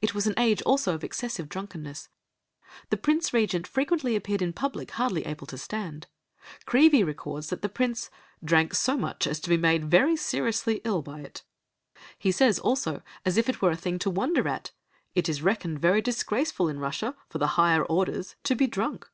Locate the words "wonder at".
14.10-14.70